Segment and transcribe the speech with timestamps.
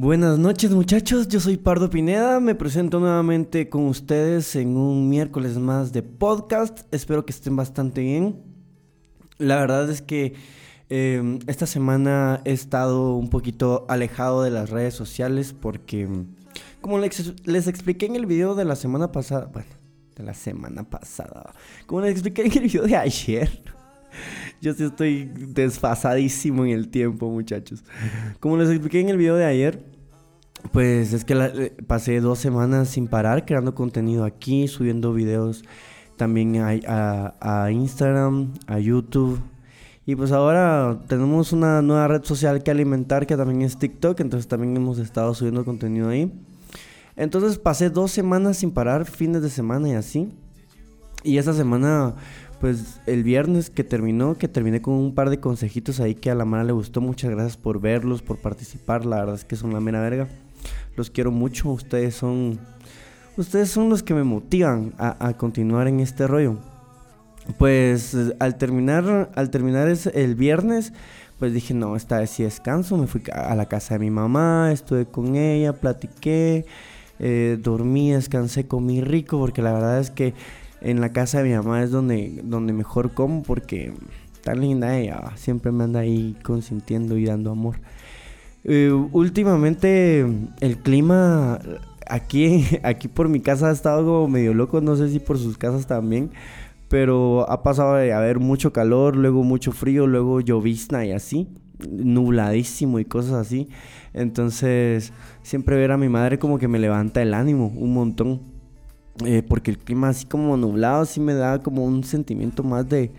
[0.00, 5.58] Buenas noches muchachos, yo soy Pardo Pineda, me presento nuevamente con ustedes en un miércoles
[5.58, 8.40] más de podcast, espero que estén bastante bien.
[9.38, 10.34] La verdad es que
[10.88, 16.08] eh, esta semana he estado un poquito alejado de las redes sociales porque,
[16.80, 19.68] como les expliqué en el video de la semana pasada, bueno,
[20.14, 21.52] de la semana pasada,
[21.86, 23.64] como les expliqué en el video de ayer,
[24.60, 27.84] yo sí estoy desfasadísimo en el tiempo, muchachos.
[28.40, 29.84] Como les expliqué en el video de ayer,
[30.72, 35.64] pues es que eh, pasé dos semanas sin parar creando contenido aquí, subiendo videos
[36.16, 39.40] también a, a, Instagram, a YouTube.
[40.04, 44.48] Y pues ahora tenemos una nueva red social que alimentar que también es TikTok, entonces
[44.48, 46.32] también hemos estado subiendo contenido ahí.
[47.16, 50.28] Entonces pasé dos semanas sin parar, fines de semana y así.
[51.24, 52.14] Y esa semana
[52.60, 56.34] pues el viernes que terminó, que terminé con un par de consejitos ahí que a
[56.34, 57.00] la mano le gustó.
[57.00, 59.06] Muchas gracias por verlos, por participar.
[59.06, 60.28] La verdad es que son la mera verga.
[60.96, 61.70] Los quiero mucho.
[61.70, 62.58] Ustedes son.
[63.36, 66.56] Ustedes son los que me motivan a, continuar en este rollo.
[67.56, 70.92] Pues al terminar, al terminar el viernes,
[71.38, 72.96] pues dije, no, esta vez sí descanso.
[72.96, 76.66] Me fui a la casa de mi mamá, estuve con ella, platiqué,
[77.20, 80.34] eh, dormí, descansé, comí rico, porque la verdad es que
[80.80, 83.92] en la casa de mi mamá es donde, donde mejor como porque
[84.42, 87.76] tan linda ella, siempre me anda ahí consintiendo y dando amor.
[88.64, 90.26] Eh, últimamente
[90.60, 91.58] el clima
[92.08, 95.86] aquí, aquí por mi casa ha estado medio loco, no sé si por sus casas
[95.86, 96.30] también,
[96.88, 101.48] pero ha pasado de haber mucho calor, luego mucho frío, luego llovizna y así,
[101.88, 103.68] nubladísimo y cosas así.
[104.14, 105.12] Entonces
[105.42, 108.57] siempre ver a mi madre como que me levanta el ánimo un montón.
[109.24, 113.10] Eh, porque el clima así como nublado sí me da como un sentimiento más de,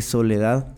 [0.00, 0.74] soledad.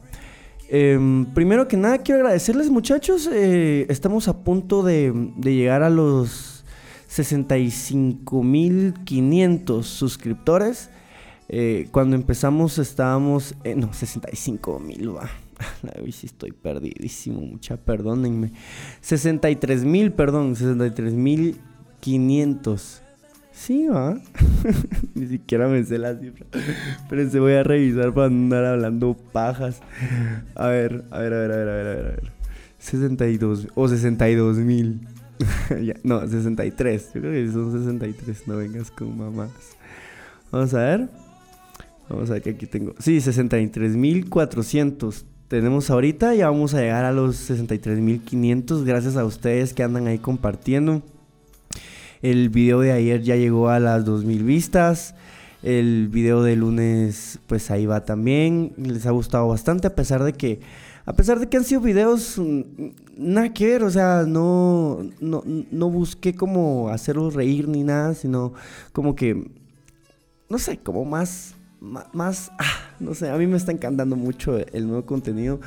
[0.69, 6.65] Em, primero que nada quiero agradecerles muchachos, eh, estamos a punto de, llegar a los
[7.11, 10.89] 65.500 suscriptores.
[11.49, 15.29] Eh, cuando empezamos estábamos, no, 65.000 va.
[16.03, 18.53] Hoy sí estoy perdidísimo, mucha, perdónenme.
[19.03, 23.04] 63.000, perdón, 63.500.
[23.55, 24.19] Sí, va.
[25.15, 26.47] Ni siquiera me sé la cifra.
[27.09, 29.81] Pero se voy a revisar para andar hablando pajas.
[30.55, 32.07] A ver, a ver, a ver, a ver, a ver, a ver.
[32.07, 32.33] A ver.
[32.79, 35.07] 62 o 62 mil.
[36.03, 37.11] no, 63.
[37.15, 38.49] Yo creo que son 63.
[38.49, 39.51] No vengas con mamás.
[40.51, 41.09] Vamos a ver.
[42.09, 42.95] Vamos a ver que aquí tengo.
[42.99, 45.25] Sí, 63 mil 400.
[45.49, 46.35] Tenemos ahorita.
[46.35, 48.85] Ya vamos a llegar a los 63 mil 500.
[48.85, 51.03] Gracias a ustedes que andan ahí compartiendo.
[52.25, 55.15] El video de ayer ya llegó a las 2000 vistas.
[55.63, 58.73] El video de lunes, pues ahí va también.
[58.79, 60.61] Les ha gustado bastante, a pesar de que.
[61.05, 62.63] A pesar de que han sido videos mm,
[63.19, 68.55] nada que ver, o sea, no, no, no busqué como hacerlos reír ni nada, sino
[68.95, 69.51] como que,
[70.49, 71.54] no sé, como más
[72.13, 72.65] más, ah,
[73.01, 75.61] no sé, a mí me está encantando mucho el nuevo contenido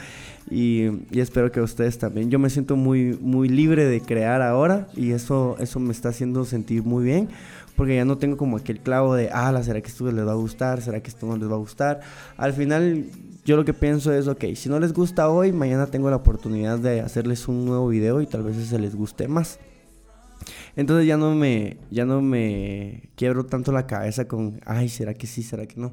[0.49, 2.29] y, espero que ustedes también.
[2.29, 6.45] Yo me siento muy, muy libre de crear ahora y eso, eso me está haciendo
[6.45, 7.29] sentir muy bien
[7.75, 10.35] porque ya no tengo como aquel clavo de, ah, ¿será que esto les va a
[10.35, 10.81] gustar?
[10.81, 11.99] ¿Será que esto no les va a gustar?
[12.35, 13.05] Al final
[13.45, 16.79] yo lo que pienso es, ok, si no les gusta hoy, mañana tengo la oportunidad
[16.79, 19.59] de hacerles un nuevo video y tal vez se les guste más.
[20.75, 25.27] Entonces ya no me, ya no me quiebro tanto la cabeza con, ay, ¿será que
[25.27, 25.43] sí?
[25.43, 25.91] ¿Será que no?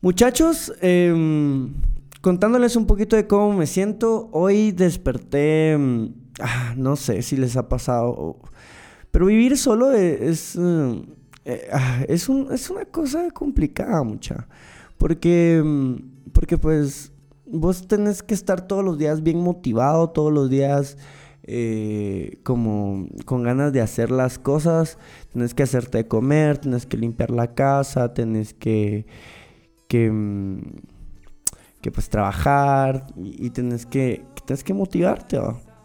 [0.00, 1.72] Muchachos, em,
[2.20, 7.56] contándoles un poquito de cómo me siento, hoy desperté, em, ah, no sé si les
[7.56, 8.38] ha pasado,
[9.10, 11.04] pero vivir solo es, em,
[11.44, 14.46] eh, ah, es, un, es una cosa complicada, mucha.
[14.98, 15.62] Porque,
[16.32, 17.12] porque pues
[17.46, 20.96] vos tenés que estar todos los días bien motivado, todos los días
[21.44, 24.98] eh, como con ganas de hacer las cosas,
[25.32, 29.06] tienes que hacerte comer, tienes que limpiar la casa, tienes que,
[29.88, 30.60] que, mm,
[31.80, 35.38] que pues trabajar y, tienes que, tienes que motivarte.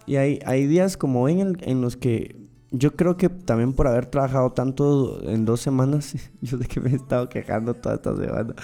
[0.05, 2.36] Y hay, hay días como hoy en, en los que
[2.71, 6.91] yo creo que también por haber trabajado tanto en dos semanas, yo sé que me
[6.91, 8.55] he estado quejando toda esta semana,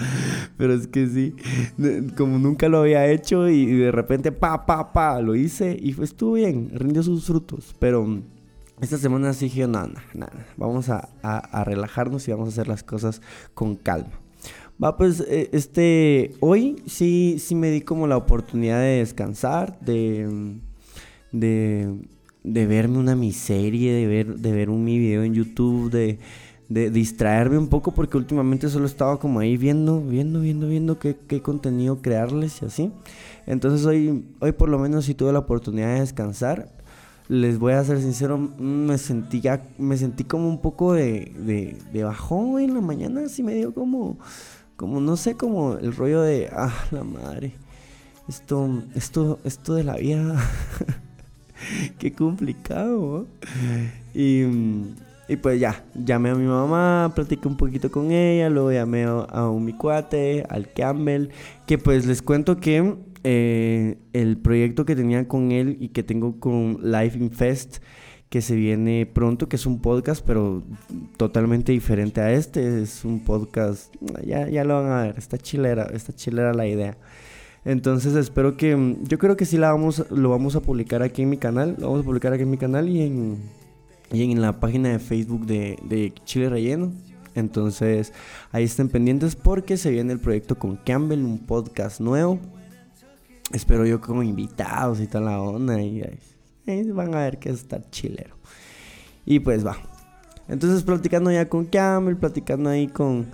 [0.56, 1.34] pero es que sí,
[2.16, 6.34] como nunca lo había hecho y de repente pa, pa, pa, lo hice y estuvo
[6.34, 8.06] bien, rindió sus frutos, pero
[8.80, 12.82] esta semana sí dije, nada, nada, vamos a, a, relajarnos y vamos a hacer las
[12.82, 13.22] cosas
[13.54, 14.10] con calma.
[14.82, 20.58] Va, pues, e, este, hoy sí, sí me di como la oportunidad de descansar, de,
[21.30, 21.94] de
[22.44, 26.18] de verme una miseria, de ver, de ver un mi video en YouTube, de,
[26.68, 31.16] de distraerme un poco porque últimamente solo estaba como ahí viendo, viendo, viendo, viendo qué,
[31.26, 32.92] qué, contenido crearles y así.
[33.46, 36.68] Entonces hoy, hoy por lo menos sí tuve la oportunidad de descansar.
[37.28, 41.32] les voy a ser sincero, me sentía, me sentí como un poco de,
[41.92, 44.18] de, bajón en la mañana, así me dio como,
[44.76, 47.54] como, no sé, como el rollo de, ah, la madre,
[48.28, 50.36] esto, esto, esto de la vida,
[51.98, 53.26] qué complicado,
[54.14, 54.42] y,
[55.28, 59.26] y, pues ya, llamé a mi mamá, platiqué un poquito con ella, luego llamé a,
[59.30, 61.28] a mi cuate, al Campbell,
[61.66, 62.94] que pues les cuento que
[63.26, 67.78] eh, el proyecto que tenía con él y que tengo con Life Infest,
[68.28, 70.62] que se viene pronto, que es un podcast, pero
[71.16, 72.82] totalmente diferente a este.
[72.82, 73.94] Es un podcast,
[74.26, 76.98] ya, ya lo van a ver, está chilera, está chilera la idea.
[77.64, 81.30] Entonces espero que, yo creo que sí la vamos, lo vamos a publicar aquí en
[81.30, 83.38] mi canal, lo vamos a publicar aquí en mi canal y en,
[84.12, 86.92] y en la página de Facebook de, Chile Relleno.
[87.34, 88.12] Entonces
[88.52, 92.38] ahí estén pendientes porque se viene el proyecto con Campbell, un podcast nuevo
[93.52, 95.80] espero yo como invitados y toda la onda.
[95.80, 96.02] Y
[96.92, 98.36] van a ver que es estar chilero.
[99.26, 99.76] Y pues va.
[100.48, 103.26] Entonces platicando ya con Campbell, platicando ahí con,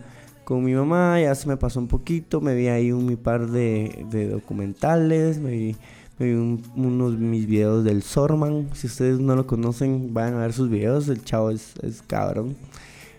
[0.50, 4.04] con mi mamá, ya se me pasó un poquito, me vi ahí un par de,
[4.32, 5.76] documentales, me vi,
[6.18, 6.32] me vi
[6.74, 11.08] unos mis videos del Sorman, si ustedes no lo conocen, vayan a ver sus videos,
[11.08, 12.56] el chavo es, es cabrón,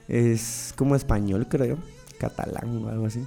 [0.09, 1.77] es como español creo,
[2.19, 3.23] catalán o algo así.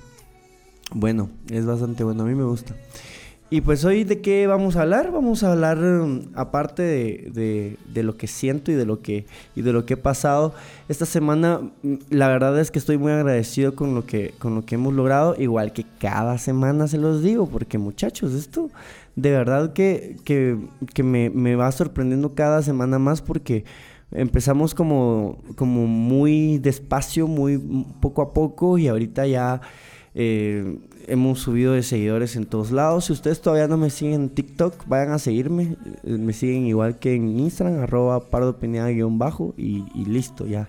[0.93, 2.77] Bueno, es bastante bueno, a mí me gusta.
[3.55, 5.12] Y pues hoy de qué vamos a hablar?
[5.12, 9.62] Vamos a hablar mm, aparte de, de, lo que siento y de lo que, y
[9.62, 10.55] de lo que he pasado.
[10.89, 14.65] Esta semana mm, la verdad es que estoy muy agradecido con lo que, con lo
[14.67, 18.71] que hemos logrado, igual que cada semana se los digo, porque muchachos, esto
[19.15, 20.59] de verdad que, que,
[20.93, 23.65] que me, me, va sorprendiendo cada semana más porque
[24.11, 27.59] empezamos como, como muy despacio, muy
[28.00, 29.61] poco a poco y ahorita ya...
[30.14, 33.06] Eh, hemos subido de seguidores en todos lados.
[33.06, 35.76] Si ustedes todavía no me siguen en TikTok, vayan a seguirme.
[36.05, 38.22] Eh, me siguen igual que en Instagram, arroba
[39.56, 40.69] y listo, ya.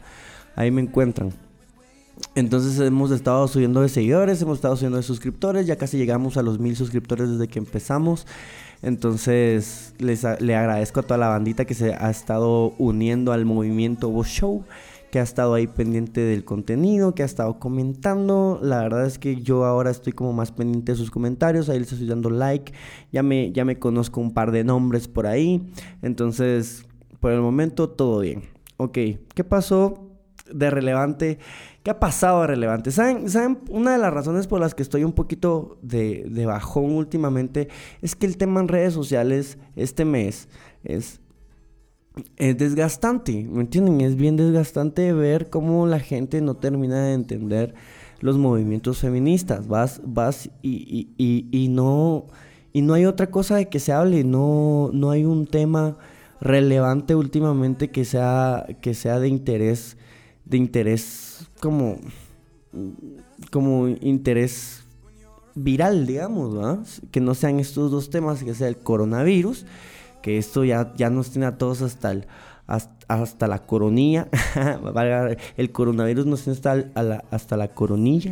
[0.56, 1.33] Ahí me encuentran.
[2.33, 6.42] Entonces hemos estado subiendo de seguidores, hemos estado subiendo de suscriptores, ya casi llegamos a
[6.42, 8.25] los mil suscriptores desde que empezamos.
[8.81, 14.09] Entonces les le agradezco a toda la bandita que se ha estado uniendo al movimiento
[14.09, 14.63] Voz Show
[15.16, 18.60] que ha estado ahí pendiente del contenido, que ha estado comentando.
[18.62, 21.90] La verdad es que yo ahora estoy como más pendiente de sus comentarios, ahí les
[21.90, 22.74] estoy dando like,
[23.14, 25.72] ya me, ya me conozco un par de nombres por ahí.
[26.02, 26.86] Entonces,
[27.22, 28.42] por el momento todo bien.
[28.76, 28.98] Ok,
[29.34, 30.12] ¿qué pasó
[30.52, 31.40] de relevante?
[31.82, 32.92] ¿Qué ha pasado de relevante?
[32.92, 33.60] ¿Saben, ¿Saben?
[33.70, 37.70] Una de las razones por las que estoy un poquito de, de bajón últimamente
[38.02, 40.50] es que el tema en redes sociales este mes
[40.84, 41.22] es
[42.38, 44.02] es desgastante, ¿me entienden?
[44.02, 47.74] Es bien desgastante ver cómo la gente no termina de entender
[48.20, 49.68] los movimientos feministas.
[49.68, 52.28] Vas, vas y, y, y, no,
[52.74, 55.98] y no hay otra cosa de que se hable, no, no hay un tema
[56.40, 59.98] relevante últimamente que sea, que sea de interés,
[60.46, 61.98] de interés como,
[63.52, 64.84] como interés
[65.56, 69.66] viral, digamos, que no sean estos dos temas, que sea el coronavirus
[70.25, 72.25] que esto ya, ya nos tiene a todos hasta, el,
[72.66, 74.27] hasta, la coronilla.
[75.57, 78.31] el coronavirus nos tiene hasta, la, hasta la coronilla.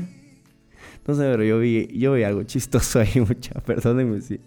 [1.06, 3.54] No sé, pero yo vi, yo vi algo chistoso ahí, mucha.
[3.60, 4.40] Perdónenme si,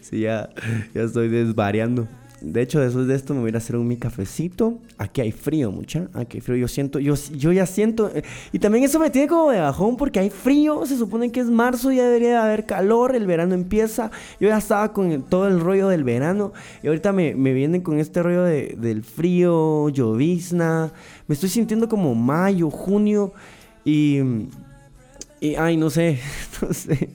[0.00, 0.50] si ya,
[0.92, 2.08] ya estoy desvariando.
[2.40, 4.78] De hecho, después de esto me voy a hacer un mi cafecito.
[4.96, 6.08] Aquí hay frío, mucha.
[6.14, 6.56] Aquí hay frío.
[6.56, 8.10] Yo siento, yo, yo ya siento.
[8.14, 8.22] Eh,
[8.52, 10.86] y también eso me tiene como de bajón porque hay frío.
[10.86, 13.14] Se supone que es marzo, ya debería haber calor.
[13.14, 14.10] El verano empieza.
[14.40, 16.52] Yo ya estaba con todo el rollo del verano.
[16.82, 20.92] Y ahorita me, vienen con este rollo de, del frío, llovizna.
[21.28, 23.32] Me estoy sintiendo como mayo, junio.
[23.84, 24.20] Y.
[25.40, 26.18] Y, ay, no sé.
[26.62, 27.10] No sé.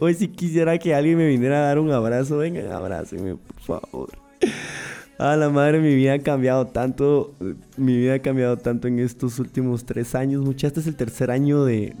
[0.00, 2.38] Hoy sí quisiera que alguien me viniera a dar un abrazo.
[2.38, 4.29] Venga, abrácenme, por favor.
[5.20, 7.34] A la madre, mi vida ha cambiado tanto.
[7.76, 10.42] Mi vida ha cambiado tanto en estos últimos tres años.
[10.42, 11.94] Mucha, este es el tercer año de,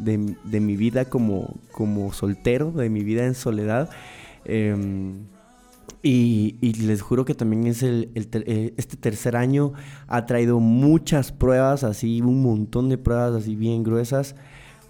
[0.46, 3.90] mi vida como, como soltero, de mi vida en soledad.
[4.46, 5.26] Em,
[6.02, 6.56] y,
[6.86, 9.74] les juro que también es el, eh, este tercer año
[10.08, 14.34] ha traído muchas pruebas, así, un montón de pruebas así bien gruesas.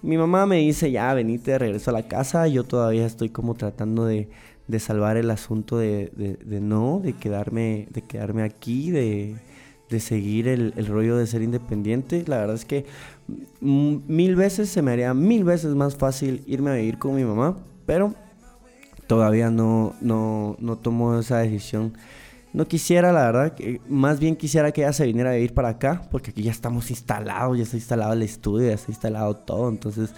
[0.03, 2.47] Mi mamá me dice, ya, venite de regreso a la casa.
[2.47, 4.29] Yo todavía estoy como tratando de,
[4.71, 6.11] de salvar el asunto de,
[6.45, 9.37] de, no, de quedarme, de quedarme aquí, de,
[9.89, 12.25] de seguir el, el, rollo de ser independiente.
[12.27, 12.87] La verdad es que
[13.61, 17.57] mil veces se me haría mil veces más fácil irme a vivir con mi mamá,
[17.85, 18.15] pero
[19.09, 21.93] todavía no, no, no tomo esa decisión.
[22.53, 25.71] No quisiera, la verdad, que más bien quisiera que ella se viniera a vivir para
[25.71, 29.69] acá, porque aquí ya estamos instalados, ya está instalado el estudio, ya está instalado todo,
[29.69, 30.11] entonces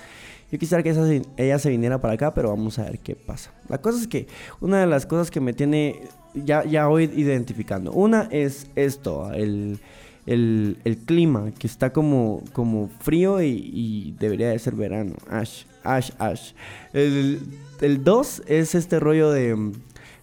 [0.53, 3.51] yo quisiera que ella se viniera para acá, pero vamos a ver qué pasa.
[3.71, 4.27] La cosa es que
[4.61, 6.03] una de las cosas que me tiene
[6.35, 7.91] ya, ya voy identificando.
[7.91, 9.79] Una es esto, el,
[10.27, 15.15] el, el clima, que está como, como frío y, debería de ser verano.
[15.31, 16.53] Ash, ash, ash.
[16.93, 17.41] El,
[17.81, 19.73] el dos es este rollo de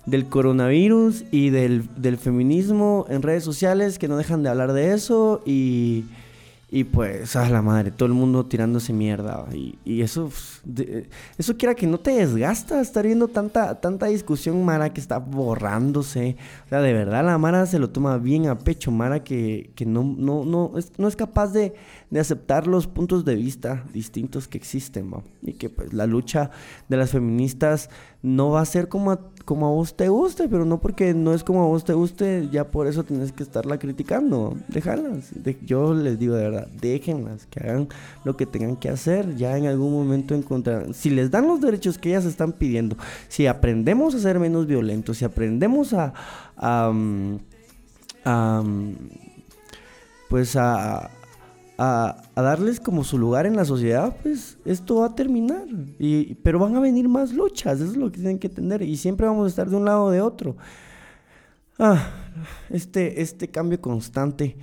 [0.05, 4.93] del coronavirus y del, del, feminismo en redes sociales que no dejan de hablar de
[4.93, 6.05] eso y,
[6.71, 9.43] y pues, a la madre, todo el mundo tirándose mierda.
[9.51, 10.29] Y, y eso,
[11.37, 16.37] eso quiera que no te desgasta estar viendo tanta, tanta discusión, Mara, que está borrándose.
[16.65, 19.87] O sea, de verdad, la Mara se lo toma bien a pecho, Mara, que, que
[19.87, 21.73] no, no, no, es, no es capaz de,
[22.11, 25.09] de, aceptar los puntos de vista distintos que existen,
[25.41, 26.51] Y que pues la lucha
[26.87, 27.89] de las feministas
[28.21, 31.33] no va a ser como a, como a vos te guste, pero no porque no
[31.33, 34.55] es como a vos te guste, ya por eso tienes que estarla criticando.
[34.67, 35.31] Déjalas.
[35.65, 37.87] yo les digo de verdad, déjenlas, que hagan
[38.23, 39.35] lo que tengan que hacer.
[39.35, 40.93] Ya en algún momento encontrarán.
[40.93, 42.97] Si les dan los derechos que ellas están pidiendo,
[43.27, 46.13] si aprendemos a ser menos violentos, si aprendemos a.
[46.57, 47.39] a, mm,
[48.25, 48.93] mm,
[50.29, 51.09] pues a
[51.79, 55.65] a, darles como su lugar en la sociedad, pues esto va a terminar.
[55.97, 58.81] Y, pero van a venir más luchas, eso es lo que tienen que entender.
[58.81, 60.57] Y siempre vamos a estar de un lado o de otro.
[61.77, 62.11] Ah,
[62.69, 64.57] este, este cambio constante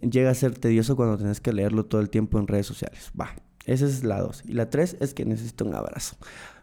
[0.00, 3.12] llega a ser tedioso cuando tenés que leerlo todo el tiempo en redes sociales.
[3.18, 3.30] Va,
[3.66, 4.42] esa es la dos.
[4.46, 6.16] Y la tres es que necesito un abrazo.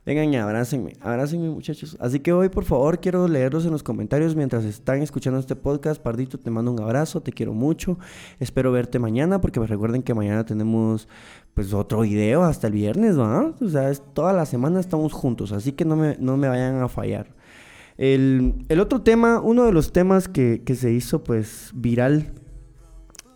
[0.04, 1.96] Vengan y abrácenme, abrácenme muchachos.
[2.00, 6.02] Así que hoy por favor quiero leerlos en los comentarios mientras están escuchando este podcast.
[6.02, 8.00] Pardito, te mando un abrazo, te quiero mucho.
[8.40, 11.08] Espero verte mañana porque recuerden que mañana tenemos
[11.54, 13.54] pues otro video hasta el viernes, ¿va?
[13.62, 16.82] O sea, es, toda la semana estamos juntos, así que no me, no me vayan
[16.82, 17.28] a fallar.
[18.02, 22.32] El, otro tema, uno de los temas que, se hizo pues viral,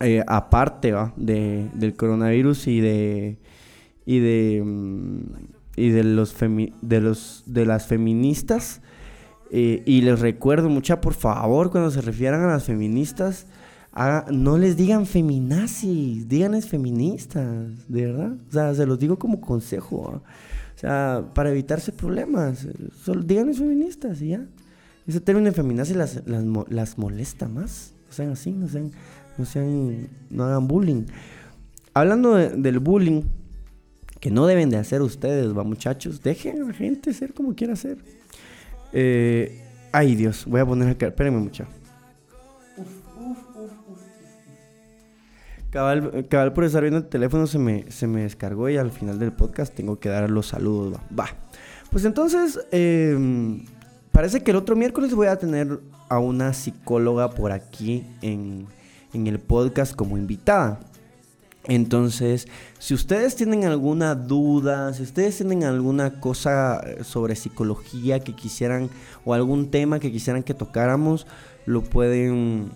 [0.00, 1.12] eh, aparte ¿va?
[1.16, 3.38] De, del coronavirus y de...
[4.04, 5.20] Y de mm,
[5.76, 6.34] y de los,
[6.80, 8.80] de los de las feministas.
[9.50, 13.46] Eh, y les recuerdo, mucha, por favor, cuando se refieran a las feministas,
[14.30, 18.36] no les digan feminazis, díganles feministas, de verdad.
[18.48, 19.96] O sea, se los digo como consejo.
[19.96, 20.22] O
[20.78, 22.66] sea, para evitarse problemas,
[23.04, 24.46] solo díganles feministas y ya.
[25.06, 27.94] Ese término de feminazis las, las, molesta más.
[28.06, 28.90] No sean así, no sean,
[29.38, 31.04] no sean, no hagan bullying.
[31.94, 33.22] Hablando del bullying,
[34.20, 36.22] que no deben de hacer ustedes, va muchachos.
[36.22, 37.98] Dejen a la gente ser como quiera ser.
[38.92, 39.62] Eh,
[39.92, 41.64] ay Dios, voy a poner acá, espérenme mucho.
[45.70, 49.18] Cabal, cabal, por estar viendo el teléfono se me, se me descargó y al final
[49.18, 50.98] del podcast tengo que dar los saludos.
[51.18, 51.28] Va.
[51.90, 53.64] Pues entonces, em,
[54.12, 58.66] parece que el otro miércoles voy a tener a una psicóloga por aquí en,
[59.16, 60.78] en el podcast como invitada.
[61.64, 62.46] Entonces,
[62.78, 68.88] si ustedes tienen alguna duda, si ustedes tienen alguna cosa eh, sobre psicología que quisieran
[69.24, 71.26] o algún tema que quisieran que tocáramos,
[71.64, 72.70] lo pueden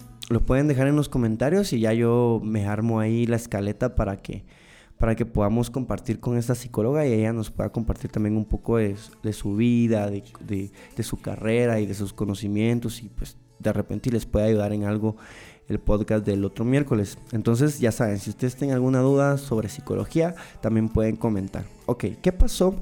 [0.46, 4.44] pueden dejar en los comentarios y ya yo me armo ahí la escaleta para que
[4.98, 8.76] para que podamos compartir con esta psicóloga y ella nos pueda compartir también un poco
[8.76, 8.96] de,
[9.32, 10.70] su vida, de,
[11.02, 15.16] su carrera y de sus conocimientos y pues de repente les pueda ayudar en algo
[15.70, 17.16] el podcast del otro miércoles.
[17.30, 21.64] Entonces ya saben, si ustedes tienen alguna duda sobre psicología, también pueden comentar.
[21.86, 22.74] Ok, ¿qué pasó?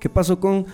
[0.00, 0.64] ¿Qué pasó con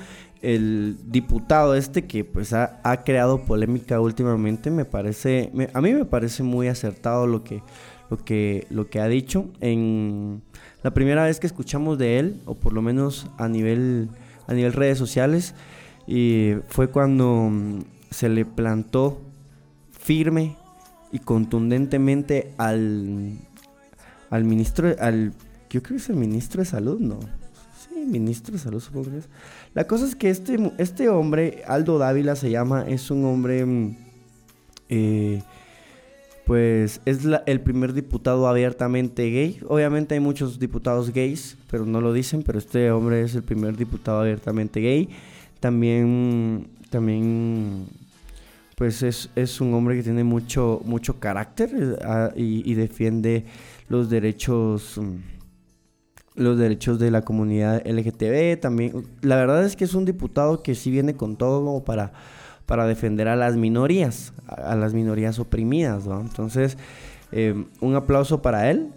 [0.41, 4.71] el diputado este que pues ha, creado polémica últimamente?
[4.71, 7.61] Me parece, a mí me parece muy acertado lo que,
[8.09, 9.51] lo que, lo que ha dicho.
[9.61, 10.43] En
[10.85, 14.11] la primera vez que escuchamos de él, o por lo menos a nivel,
[14.47, 15.57] a nivel redes sociales,
[16.07, 19.21] y fue cuando mm, se le plantó
[19.91, 20.57] firme
[21.13, 23.33] y contundentemente al,
[24.31, 25.33] al ministro, al,
[25.69, 27.19] yo creo que es el ministro de salud, ¿no?
[27.79, 29.29] Sí, ministro de salud supongo que es.
[29.75, 33.97] La cosa es que este, este hombre, Aldo Dávila se llama, es un hombre, mm,
[34.89, 35.43] eh,
[36.47, 39.61] pues es el primer diputado abiertamente gay.
[39.69, 43.77] Obviamente hay muchos diputados gays, pero no lo dicen, pero este hombre es el primer
[43.77, 45.09] diputado abiertamente gay.
[45.61, 47.87] También, también
[48.81, 53.45] pues es, un hombre que tiene mucho, mucho carácter eh, y, defiende
[53.91, 55.17] los derechos mm,
[56.37, 59.07] los derechos de la comunidad LGTB también.
[59.21, 62.15] La verdad es que es un diputado que sí viene con todo para,
[62.65, 66.79] para defender a las minorías, a, las minorías oprimidas, Entonces,
[67.33, 68.93] eh, un aplauso para él,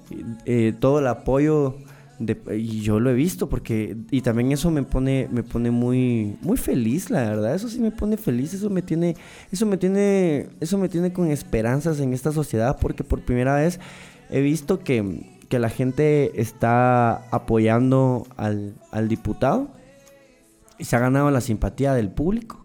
[0.46, 1.76] eh, todo el apoyo
[2.20, 6.58] y yo lo he visto porque y también eso me pone me pone muy muy
[6.58, 9.16] feliz la verdad eso sí me pone feliz eso me tiene
[9.52, 13.80] eso me tiene eso me tiene con esperanzas en esta sociedad porque por primera vez
[14.30, 19.70] he visto que, que la gente está apoyando al, al diputado
[20.78, 22.64] y se ha ganado la simpatía del público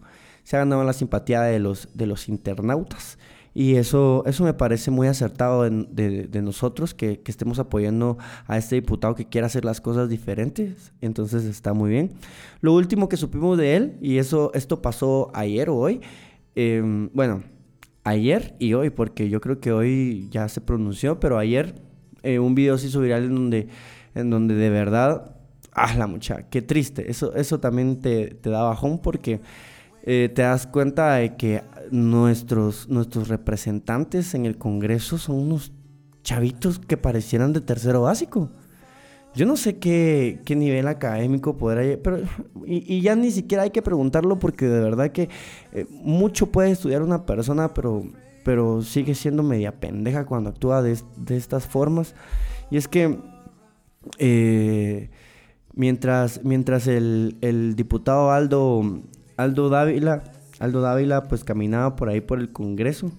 [0.49, 3.19] se ha ganado la simpatía de los, de los internautas.
[3.59, 8.57] Y eso, eso me parece muy acertado de, de, nosotros, que, que, estemos apoyando a
[8.57, 10.93] este diputado que quiere hacer las cosas diferentes.
[11.01, 12.13] Entonces está muy bien.
[12.61, 16.01] Lo último que supimos de él, y eso, esto pasó ayer o hoy,
[16.55, 17.43] em, bueno,
[18.05, 21.83] ayer y hoy, porque yo creo que hoy ya se pronunció, pero ayer
[22.23, 23.69] eh, un video se hizo viral en donde,
[24.15, 25.35] en donde de verdad,
[25.73, 27.11] ah, la mucha, qué triste.
[27.11, 29.41] Eso, eso también te, te da bajón porque
[30.11, 35.71] eh, te das cuenta de que nuestros, nuestros representantes en el Congreso son unos
[36.23, 38.49] chavitos que parecieran de tercero básico.
[39.35, 41.83] Yo no sé qué, qué nivel académico podrá...
[42.03, 42.21] Pero,
[42.65, 45.29] y, ya ni siquiera hay que preguntarlo porque de verdad que
[45.73, 48.03] eh, mucho puede estudiar una persona, pero,
[48.47, 52.15] pero sigue siendo media pendeja cuando actúa de, de estas formas.
[52.71, 53.19] Y es que
[54.17, 55.11] eh,
[55.75, 59.03] mientras, mientras el, el diputado Aldo
[59.39, 60.25] Aldo Dávila,
[60.59, 63.11] Aldo Dávila pues caminaba por ahí por el Congreso.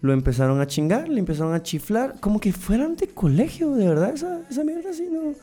[0.00, 4.12] Lo empezaron a chingar, le empezaron a chiflar, como que fueran de colegio, de verdad,
[4.14, 5.34] esa, esa mierda así, no,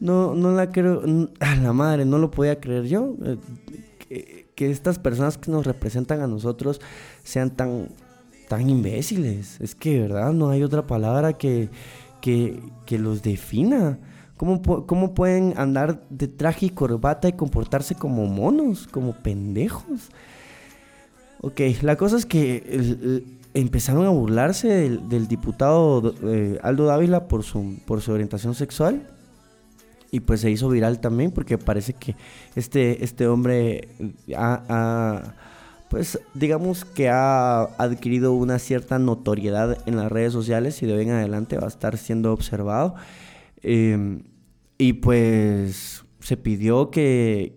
[0.00, 1.02] no, no la creo,
[1.40, 3.14] a la madre, no lo podía creer yo,
[4.10, 6.80] eh, que, estas personas que nos representan a nosotros
[7.22, 7.88] sean tan,
[8.48, 11.68] tan imbéciles, es que, verdad, no hay otra palabra que,
[12.20, 13.98] que, que los defina.
[14.44, 20.10] ¿Cómo, pueden andar de traje y corbata y comportarse como monos, como pendejos?
[21.40, 23.24] Ok, la cosa es que
[23.54, 29.08] empezaron a burlarse del, diputado eh, Aldo Dávila por su, por su orientación sexual.
[30.10, 32.14] Y pues se hizo viral también porque parece que
[32.54, 33.88] este, este hombre
[34.36, 35.34] ha,
[35.88, 41.02] pues digamos que ha adquirido una cierta notoriedad en las redes sociales y de hoy
[41.02, 42.94] en adelante va a estar siendo observado.
[43.62, 44.22] Em,
[44.86, 47.56] y pues se pidió que,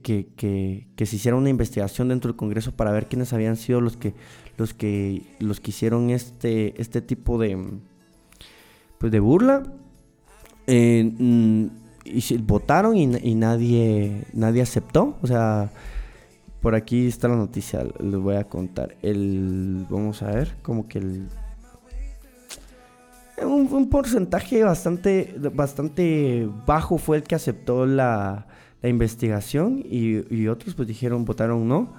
[0.98, 4.14] se hiciera una investigación dentro del Congreso para ver quiénes habían sido los que
[4.56, 7.58] los que los que hicieron este este tipo de
[8.98, 9.64] pues de burla.
[10.68, 11.66] Eh, mm,
[12.06, 15.18] y votaron y, y, nadie nadie aceptó.
[15.22, 15.70] O sea
[16.62, 18.96] por aquí está la noticia les voy a contar.
[19.02, 21.28] El vamos a ver como que el
[23.46, 28.48] un, porcentaje bastante, bastante bajo fue el que aceptó la,
[28.84, 31.94] investigación y, otros pues dijeron, votaron no.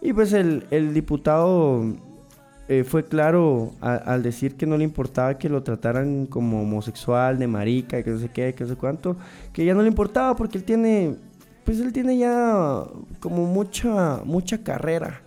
[0.00, 1.84] Y pues el, diputado
[2.68, 7.46] eh, fue claro al decir que no le importaba que lo trataran como homosexual, de
[7.46, 9.16] marica, que no sé qué, que no sé cuánto,
[9.52, 11.16] que ya no le importaba porque él tiene,
[11.64, 12.84] pues él tiene ya
[13.20, 15.23] como mucha, mucha carrera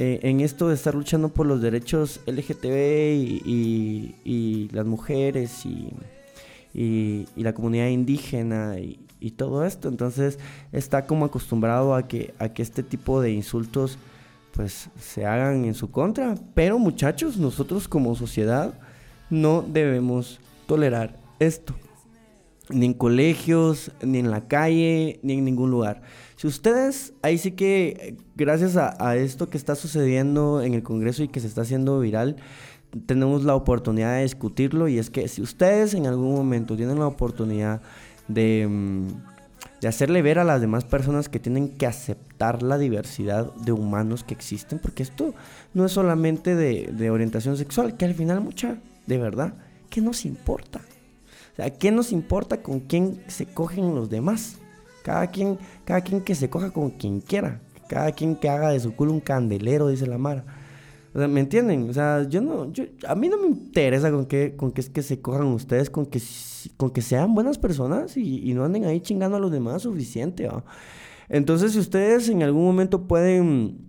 [0.00, 7.52] eh, en esto de estar luchando por los derechos LGTB y, las mujeres y, la
[7.52, 9.88] comunidad indígena y, todo esto.
[9.88, 10.38] Entonces
[10.70, 13.98] está como acostumbrado a que, a que este tipo de insultos
[14.52, 16.36] pues se hagan en su contra.
[16.54, 18.74] Pero muchachos, nosotros como sociedad
[19.30, 21.74] no debemos tolerar esto.
[22.70, 26.02] Ni en colegios, ni en la calle, ni en ningún lugar.
[26.38, 31.28] Si ustedes, ahí sí que, gracias a, esto que está sucediendo en el Congreso y
[31.28, 32.36] que se está haciendo viral,
[33.06, 37.08] tenemos la oportunidad de discutirlo y es que si ustedes en algún momento tienen la
[37.08, 37.82] oportunidad
[38.28, 43.72] de, mm, hacerle ver a las demás personas que tienen que aceptar la diversidad de
[43.72, 45.34] humanos que existen, porque esto
[45.74, 49.54] no es solamente de, de orientación sexual, que al final mucha, de verdad,
[49.90, 50.82] ¿qué nos importa?
[51.54, 54.60] O sea, ¿qué nos importa con quién se cogen los demás?
[55.02, 57.60] Cada quien, cada quien que se coja con quien quiera.
[57.88, 60.44] Cada quien que haga de su culo un candelero, dice la Mara.
[61.14, 61.88] O sea, ¿me entienden?
[61.88, 64.90] O sea, yo no, yo, a mí no me interesa con qué, con qué es
[64.90, 66.20] que se cojan ustedes, con que,
[66.76, 70.48] con que sean buenas personas y, no anden ahí chingando a los demás suficiente.
[71.30, 73.87] Entonces, si ustedes en algún momento pueden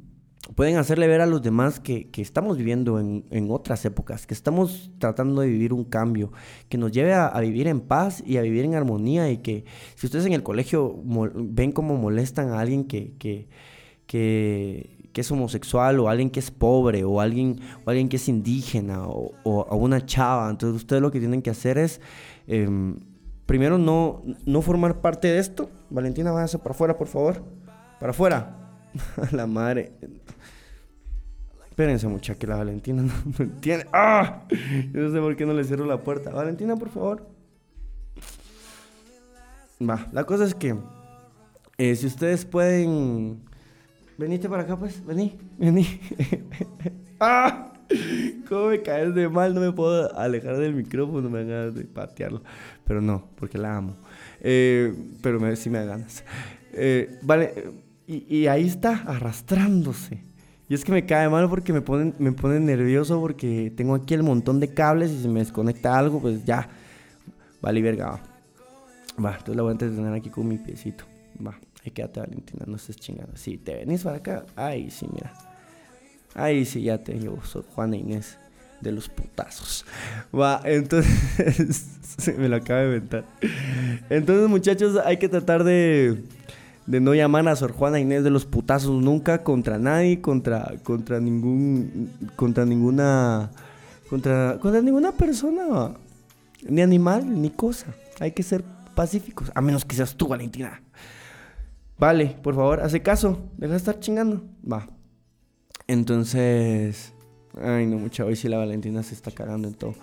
[0.56, 5.42] pueden hacerle ver a los demás que, estamos viviendo en, otras épocas, que estamos tratando
[5.42, 6.32] de vivir un cambio,
[6.70, 10.08] que nos lleve a, vivir en paz y a vivir en armonía y que si
[10.08, 10.96] ustedes en el colegio
[11.34, 13.48] ven cómo molestan a alguien que, que,
[15.14, 19.68] es homosexual o alguien que es pobre o alguien, o alguien que es indígena o,
[19.70, 22.00] a una chava, entonces ustedes lo que tienen que hacer es...
[22.48, 22.96] Em,
[23.46, 25.70] primero no, no formar parte de esto.
[25.90, 27.44] Valentina, váyase para afuera, por favor.
[28.00, 28.60] Para afuera.
[29.32, 29.94] la madre.
[31.80, 33.88] Espérense, mucha, que la Valentina no, entiende.
[33.94, 34.42] ¡Ah!
[34.92, 36.30] Yo no sé por qué no le cierro la puerta.
[36.30, 37.26] Valentina, por favor.
[39.82, 40.76] Va, la cosa es que
[41.78, 43.46] eh, si ustedes pueden.
[44.18, 45.06] Venite para acá, pues.
[45.06, 46.02] Vení, vení.
[47.22, 47.72] ¡Ah!
[48.50, 49.56] ¿Cómo me caes de mal?
[49.56, 52.44] No me puedo alejar del micrófono, me dan ganas de patearlo.
[52.84, 53.96] Pero no, porque la amo.
[54.42, 56.26] Eh, pero me, sí me da ganas.
[56.74, 57.72] Eh, vale,
[58.06, 60.28] y ahí está, arrastrándose
[60.70, 64.14] Y es que me cae mal porque me ponen, me ponen nervioso porque tengo aquí
[64.14, 66.70] el montón de cables y si me desconecta algo, pues ya.
[67.60, 68.22] Vale, verga.
[69.24, 71.06] Va, entonces la voy a entretener aquí con mi piecito.
[71.46, 73.36] Va, ahí quédate, Valentina, no estés chingando.
[73.36, 74.46] Sí, te venís para acá.
[74.56, 75.34] Ahí sí, mira.
[76.36, 78.38] Ahí sí, ya te yo soy Juana Inés
[78.80, 79.86] de los putazos.
[80.34, 81.90] Va, entonces.
[82.18, 83.26] se me lo acaba de inventar.
[84.10, 86.24] Entonces, muchachos, hay que tratar de
[86.90, 91.20] de no llamar a Sor Juana Inés de los putazos nunca contra nadie, contra, contra
[91.20, 93.52] ningún, contra ninguna,
[94.10, 95.94] contra, contra ninguna persona,
[96.68, 97.94] ni animal, ni cosa.
[98.20, 98.64] Hay que ser
[98.96, 100.82] pacíficos, a menos que seas tú, Valentina.
[102.00, 104.44] Vale, por favor, hace caso, deja de estar chingando.
[104.70, 104.90] Va.
[105.86, 107.14] Entonces,
[107.62, 109.94] ay no, mucha, hoy sí la Valentina se está cagando en todo.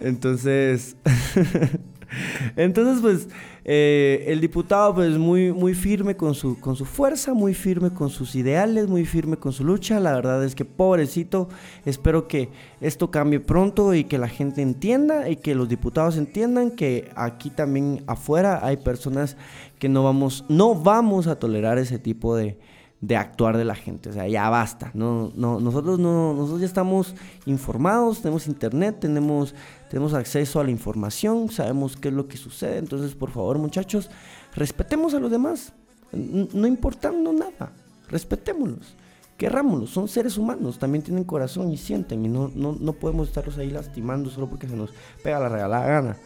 [0.00, 0.96] Entonces,
[2.56, 3.28] Entonces, pues,
[3.70, 8.08] eh, el diputado, pues, muy, muy firme con su, con su fuerza, muy firme con
[8.08, 10.00] sus ideales, muy firme con su lucha.
[10.00, 11.50] La verdad es que, pobrecito,
[11.84, 12.48] espero que
[12.80, 17.50] esto cambie pronto y que la gente entienda y que los diputados entiendan que aquí
[17.50, 19.36] también afuera hay personas
[19.78, 22.56] que no vamos, no vamos a tolerar ese tipo de,
[23.00, 24.08] de actuar de la gente.
[24.08, 24.90] O sea, ya basta.
[24.94, 27.14] No, no, nosotros, no, nosotros ya estamos
[27.46, 29.54] informados, tenemos internet, tenemos,
[29.88, 32.78] tenemos acceso a la información, sabemos qué es lo que sucede.
[32.78, 34.10] Entonces, por favor, muchachos,
[34.54, 35.72] respetemos a los demás.
[36.12, 37.72] No importando nada,
[38.08, 38.96] respetémoslos.
[39.36, 43.56] Querrámoslos, son seres humanos, también tienen corazón y sienten, y no, no, no podemos estarlos
[43.58, 44.90] ahí lastimando solo porque se nos
[45.22, 46.16] pega la regalada gana.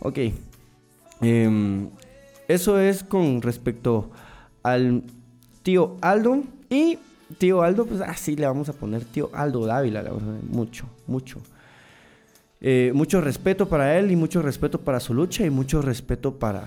[0.00, 0.18] Ok,
[1.20, 1.90] em,
[2.48, 4.10] eso es con respecto
[4.64, 5.04] al
[5.62, 6.42] tío Aldo.
[6.68, 6.98] Y
[7.38, 10.04] tío Aldo, pues así le vamos a poner tío Aldo Dávila,
[10.48, 11.40] mucho, mucho.
[12.60, 16.64] Eh, mucho respeto para él y mucho respeto para su lucha y mucho respeto para,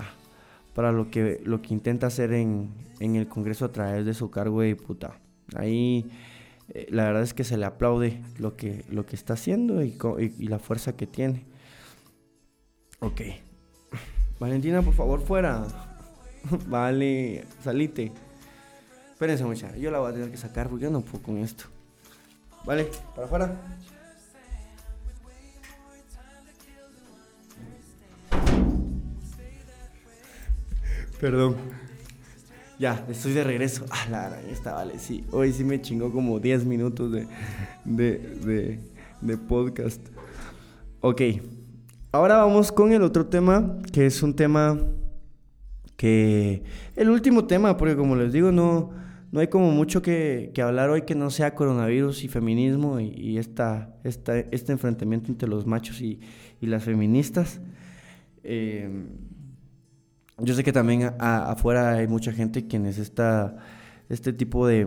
[0.74, 4.30] para lo, que, lo que intenta hacer en, en el Congreso a través de su
[4.30, 5.14] cargo de diputado.
[5.54, 6.10] Ahí
[6.72, 9.96] eh, la verdad es que se le aplaude lo que, lo que está haciendo y,
[10.38, 11.44] y la fuerza que tiene.
[13.00, 13.20] Ok.
[14.40, 15.66] Valentina, por favor, fuera.
[16.68, 18.12] vale, salite.
[19.14, 19.76] Espérense, mucha.
[19.76, 21.66] Yo la voy a tener que sacar porque yo no puedo con esto.
[22.64, 23.56] Vale, para afuera.
[31.20, 31.54] Perdón.
[32.80, 33.86] Ya, estoy de regreso.
[33.88, 34.98] Ah, la ahí está, vale.
[34.98, 37.28] Sí, hoy sí me chingó como 10 minutos de,
[37.84, 38.80] de, de,
[39.20, 40.04] de podcast.
[41.02, 41.22] Ok.
[42.10, 44.76] Ahora vamos con el otro tema, que es un tema
[45.96, 46.64] que...
[46.96, 49.03] El último tema, porque como les digo, no
[49.34, 53.96] no hay como mucho que, hablar hoy que no sea coronavirus y feminismo y, esta,
[54.04, 56.20] este enfrentamiento entre los machos y,
[56.60, 57.60] las feministas.
[58.44, 58.88] Eh,
[60.38, 63.56] yo sé que también afuera hay mucha que quienes esta,
[64.08, 64.86] este tipo de,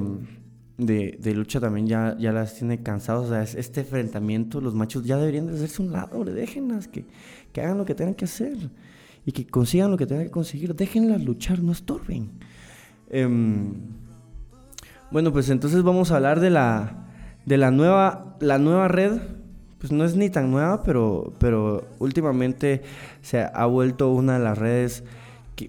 [0.78, 3.26] de, lucha también ya, ya las tiene cansados.
[3.26, 7.04] O sea, este enfrentamiento, los machos ya deberían de hacerse un lado, déjenlas que,
[7.52, 8.56] que hagan lo que tengan que hacer
[9.26, 10.74] y que consigan lo que tengan que conseguir.
[10.74, 12.30] Déjenlas luchar, no estorben.
[13.10, 14.07] Em,
[15.12, 17.08] bueno, pues entonces vamos a hablar de la,
[17.46, 19.20] de la nueva, la nueva red.
[19.80, 22.82] Pues no es ni tan nueva, pero, pero últimamente
[23.22, 25.04] se ha vuelto una de las redes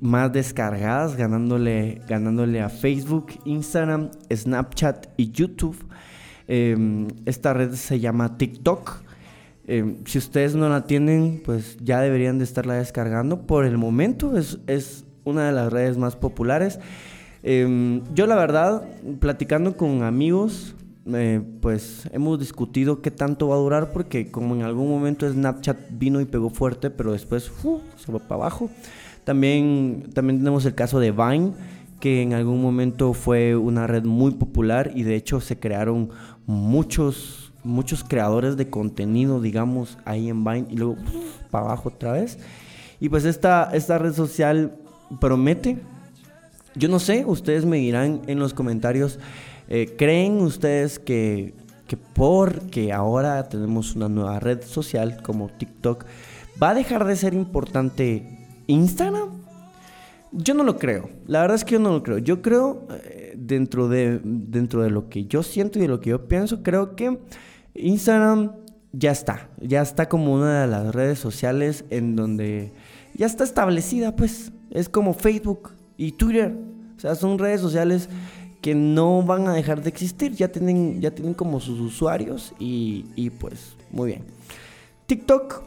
[0.01, 5.77] más descargadas, ganándole, ganándole a Facebook, Instagram, Snapchat y YouTube.
[6.47, 9.03] Em, esta red se llama TikTok.
[9.67, 13.47] Em, si ustedes no la tienen, pues ya deberían de estarla descargando.
[13.47, 16.81] Por el momento es, es una de las redes más populares.
[17.43, 18.83] Em, yo la verdad,
[19.21, 20.75] platicando con amigos,
[21.11, 25.79] eh, pues hemos discutido qué tanto va a durar porque como en algún momento Snapchat
[25.91, 27.51] vino y pegó fuerte, pero después
[27.97, 28.71] se va para abajo.
[29.25, 31.53] También, también tenemos el caso de Vine,
[32.01, 36.11] que en algún momento fue una red muy popular y de hecho se crearon
[36.47, 40.97] muchos, muchos creadores de contenido, digamos, ahí en Vine y luego
[41.51, 42.39] para abajo otra vez.
[43.01, 44.77] Y pues esta, esta red social
[45.21, 45.79] promete
[46.79, 49.19] yo no sé, ustedes me dirán en los comentarios,
[49.69, 51.55] eh, ¿creen ustedes que,
[51.87, 56.05] que porque ahora tenemos una nueva red social como TikTok,
[56.63, 59.31] va a dejar de ser importante Instagram?
[60.31, 61.09] Yo no lo creo.
[61.27, 62.19] La verdad es que yo no lo creo.
[62.19, 66.11] Yo creo, eh, dentro, de, dentro de lo que yo siento y de lo que
[66.11, 67.19] yo pienso, creo que
[67.75, 68.53] Instagram
[68.93, 69.49] ya está.
[69.61, 72.73] Ya está como una de las redes sociales en donde
[73.15, 74.53] ya está establecida, pues.
[74.71, 76.57] Es como Facebook y Twitter.
[76.97, 78.09] O sea, son redes sociales
[78.63, 80.33] que no van a dejar de existir.
[80.33, 84.25] Ya tienen, ya tienen como sus usuarios y, y pues muy bien.
[85.07, 85.63] TikTok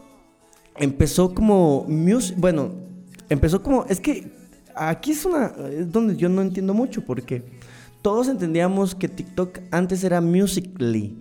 [0.77, 2.71] empezó como music, bueno,
[3.29, 4.31] empezó como, es que
[4.75, 7.43] aquí es una, es donde yo no entiendo mucho porque
[8.01, 11.17] todos entendíamos que TikTok antes era Musically,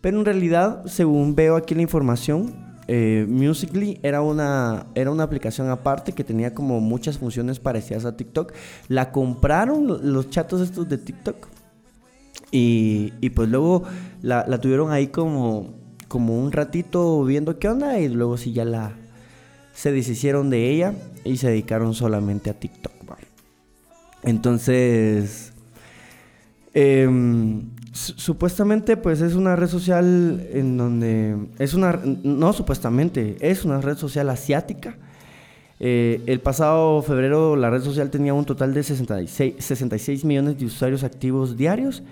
[0.00, 5.68] pero en realidad, según veo aquí la información, eh, Musically era una, era una aplicación
[5.70, 8.52] aparte que tenía como muchas funciones parecidas a TikTok.
[8.88, 11.48] La compraron los chatos estos de TikTok
[12.50, 13.84] y, y pues luego
[14.22, 15.74] la, la, tuvieron ahí como,
[16.08, 18.92] como un ratito viendo qué onda y luego sí ya la
[19.74, 22.98] se deshicieron de ella y se dedicaron solamente a TikTok.
[24.22, 25.52] Entonces,
[26.74, 27.08] eh,
[27.92, 33.96] supuestamente pues es una red social en donde es una no supuestamente es una red
[33.96, 34.96] social asiática.
[35.80, 40.66] Eh, el pasado febrero la red social tenía un total de 66, 66 millones de
[40.66, 42.02] usuarios activos diarios.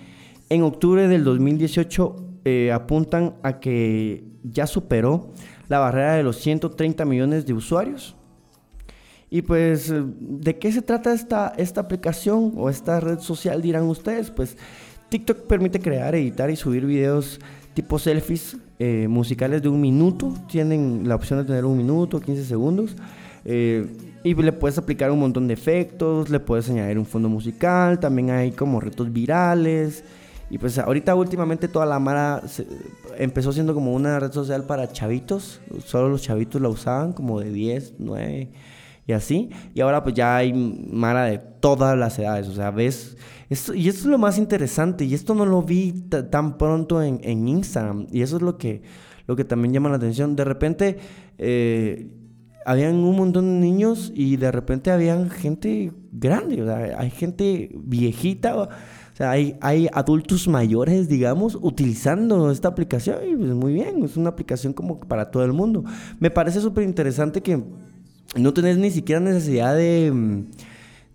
[0.49, 5.33] En octubre del 2018 eh, apuntan a que ya superó
[5.69, 8.15] la barrera de los 130 millones de usuarios.
[9.29, 14.31] Y pues, ¿de qué se trata esta, esta aplicación o esta red social dirán ustedes?
[14.31, 14.57] Pues
[15.17, 17.41] TikTok permite crear, editar y subir videos
[17.73, 20.35] tipo selfies eh, musicales de un minuto.
[20.47, 22.95] Tienen la opción de tener un minuto, 15 segundos.
[23.47, 23.87] Eh,
[24.23, 28.31] y le puedes aplicar un montón de efectos, le puedes añadir un fondo musical, también
[28.31, 30.05] hay como retos virales.
[30.51, 32.43] Y pues ahorita últimamente toda la Mara
[33.17, 37.51] empezó siendo como una red social para chavitos, solo los chavitos la usaban como de
[37.51, 38.51] 10, 9
[39.07, 39.51] y así.
[39.75, 43.17] Y ahora pues ya hay Mara de todas las edades, o sea, ves
[43.49, 45.93] esto, y esto es lo más interesante, y esto no lo vi
[46.31, 48.83] tan pronto en, en, Instagram, y eso es lo que,
[49.27, 50.35] lo que también llama la atención.
[50.35, 50.99] De repente,
[51.39, 52.09] eh,
[52.65, 57.71] habían un montón de niños y de repente habían gente grande, o sea, hay gente
[57.77, 58.69] viejita, o
[59.15, 64.31] sea, hay, hay adultos mayores, digamos, utilizando esta aplicación, y pues muy bien, es una
[64.31, 65.85] aplicación como para todo el mundo.
[66.19, 67.63] Me parece súper interesante que
[68.35, 70.45] no tenés ni siquiera necesidad de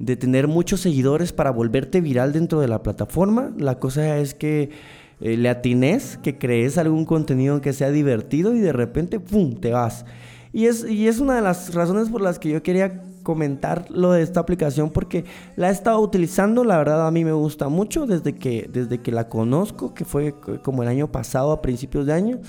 [0.01, 3.51] de tener muchos seguidores para volverte viral dentro de la plataforma.
[3.57, 4.71] La cosa es que
[5.19, 9.71] eh, le atines, que crees algún contenido que sea divertido y de repente, ¡pum!, te
[9.71, 10.05] vas.
[10.53, 14.11] Y es, y es una de las razones por las que yo quería comentar lo
[14.11, 15.23] de esta aplicación porque
[15.55, 19.11] la he estado utilizando, la verdad a mí me gusta mucho desde que, desde que
[19.11, 22.39] la conozco, que fue como el año pasado, a principios de año,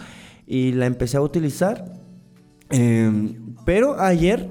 [0.46, 2.00] y la empecé a utilizar.
[2.70, 4.48] Em, pero ayer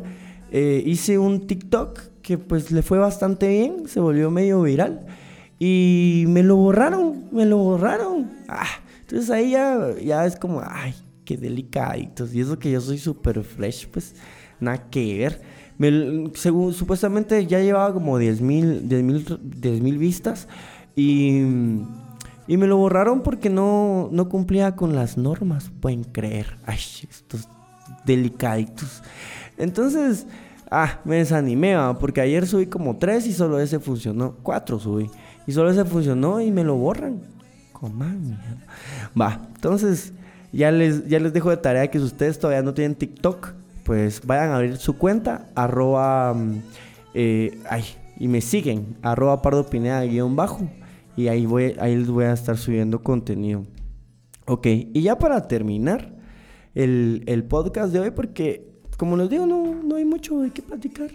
[0.51, 5.05] eh, hice un TikTok que pues le fue bastante bien, se volvió medio viral.
[5.59, 8.31] Y me lo borraron, me lo borraron.
[8.47, 8.65] Ah,
[9.01, 12.33] entonces ahí ya, ya es como, ay, qué delicaditos.
[12.33, 14.15] Y eso que yo soy súper fresh, pues
[14.59, 15.41] nada que ver.
[16.33, 20.47] Según, supuestamente ya llevaba como 10 mil 10, mil vistas.
[20.95, 21.41] Y,
[22.47, 26.57] y me lo borraron porque no, no cumplía con las normas, pueden creer.
[26.65, 27.47] Ay, estos
[28.05, 29.03] delicaditos.
[29.57, 30.25] Entonces,
[30.73, 34.37] Ah, me desanimé, porque ayer subí como tres y solo ese funcionó.
[34.41, 35.11] Cuatro subí.
[35.45, 37.19] Y solo ese funcionó y me lo borran.
[37.73, 38.39] Coman,
[39.19, 40.13] Va, entonces
[40.53, 43.49] ya les, ya les dejo de tarea que si ustedes todavía no tienen TikTok,
[43.83, 46.61] pues vayan a abrir su cuenta, arroba, mm,
[47.15, 47.83] eh, ay,
[48.17, 50.69] y me siguen, arroba pardo guion bajo.
[51.17, 53.65] Y ahí, voy, ahí les voy a estar subiendo contenido.
[54.45, 56.13] Ok, y ya para terminar
[56.75, 60.61] el, el podcast de hoy, porque como les digo, no, no hay mucho de qué
[60.61, 61.09] platicar.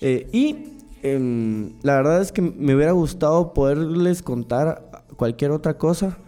[0.00, 6.18] Eh, y em, la verdad es que me hubiera gustado poderles contar cualquier otra cosa,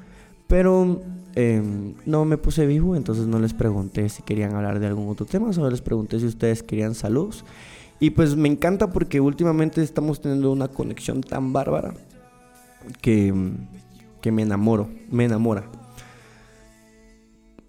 [0.49, 1.01] pero
[1.37, 5.25] em, no me puse vivo, entonces no les pregunté si querían hablar de algún otro
[5.25, 7.45] tema, solo les pregunté si ustedes querían saludos.
[8.01, 11.95] Y pues me encanta porque últimamente estamos teniendo una conexión tan bárbara
[13.01, 13.33] que,
[14.21, 15.71] que me enamoro, me enamora.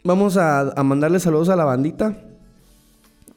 [0.09, 2.17] Vamos a, mandarle saludos a la bandita.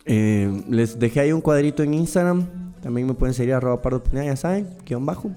[0.06, 2.46] Eh, les dejé ahí un cuadrito en Instagram.
[2.80, 5.30] También me pueden seguir arroba pardo ya saben, guion bajo.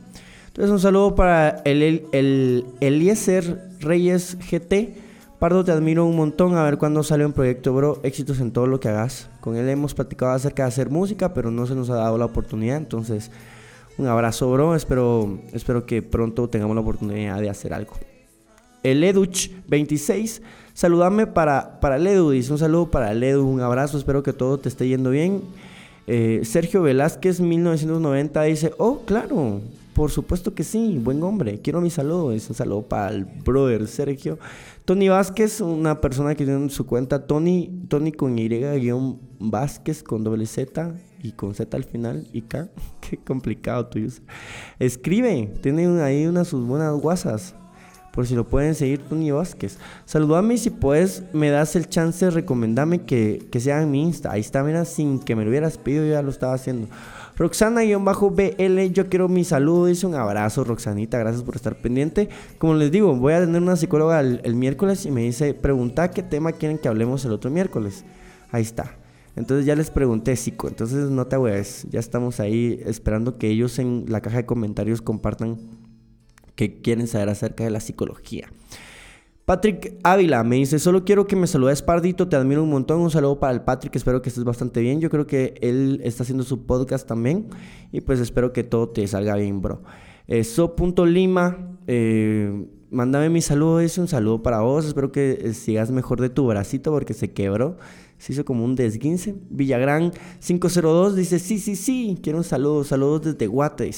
[0.48, 4.96] Entonces un saludo para el, el, Eliezer Reyes GT.
[5.38, 6.56] Pardo, te admiro un montón.
[6.56, 8.00] A ver cuándo sale un proyecto, bro.
[8.04, 9.28] Éxitos en todo lo que hagas.
[9.42, 12.24] Con él hemos platicado acerca de hacer música, pero no se nos ha dado la
[12.24, 12.78] oportunidad.
[12.78, 13.30] Entonces,
[13.98, 14.74] un abrazo, bro.
[14.74, 17.92] Espero, espero que pronto tengamos la oportunidad de hacer algo.
[18.86, 20.42] El Educh 26
[20.76, 24.68] Saludame para, para Ledu, dice un saludo para Ledu, un abrazo, espero que todo te
[24.68, 25.42] esté yendo bien.
[26.06, 29.62] Eh, Sergio Velázquez, 1990, dice, oh, claro,
[29.94, 33.88] por supuesto que sí, buen hombre, quiero mi saludo, es un saludo para el brother
[33.88, 34.38] Sergio.
[34.84, 40.26] Tony Vázquez, una persona que tiene su cuenta, Tony, Tony con Y, guion Vázquez con
[40.26, 40.94] doble Z
[41.24, 42.68] y con Z al final y K,
[43.00, 44.10] qué complicado tuyo.
[44.78, 47.56] Escribe, tiene ahí unas sus buenas guasas
[48.16, 49.78] Por si lo pueden seguir, Tony Vázquez.
[50.06, 54.32] Saludame si puedes, me das el chance, recomendame que, que sea en mi Insta.
[54.32, 56.88] Ahí está, mira, sin que me lo hubieras pedido, ya lo estaba haciendo.
[57.38, 62.30] Roxana-BL, yo quiero mi saludo, dice un abrazo, Roxanita, gracias por estar pendiente.
[62.58, 66.24] Como les digo, voy a tener una psicóloga el, miércoles y me dice, pregunta qué
[66.24, 68.06] tema quieren que hablemos el otro miércoles.
[68.52, 68.96] Ahí está.
[69.36, 73.80] Entonces ya les pregunté, psico, entonces no te hagas, ya estamos ahí esperando que ellos
[73.80, 75.58] en la caja de comentarios compartan
[76.56, 78.50] que quieren saber acerca de la psicología.
[79.46, 83.12] Patrick Ávila me dice, solo quiero que me saludes Pardito, te admiro un montón, un
[83.12, 86.44] saludo para el Patrick, espero que estés bastante bien, yo creo que él está haciendo
[86.44, 87.50] su podcast también
[87.92, 89.84] y pues espero que todo te salga bien, bro.
[90.28, 95.92] Eh, so.lima, eh, mándame mi saludo, dice un saludo para vos, espero que eh, sigas
[95.92, 97.78] mejor de tu bracito porque se quebró,
[98.18, 99.36] se hizo como un desguince.
[99.52, 103.92] Villagrán 502 dice, sí, sí, sí, quiero un saludo, saludos desde Guate,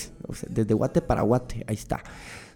[0.49, 2.03] desde Guate para Guate, ahí está.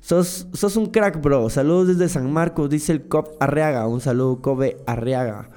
[0.01, 1.49] Sos, sos un crack, bro.
[1.49, 3.87] Saludos desde San Marcos, dice el Cop Arriaga.
[3.87, 5.49] Un saludo, Kobe Arriaga.